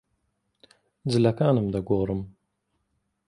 جلەکانم 1.11 1.67
دەگۆڕم. 1.73 2.21